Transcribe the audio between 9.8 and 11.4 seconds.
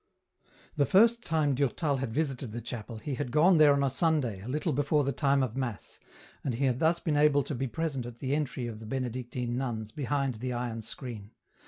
behind the iron screen.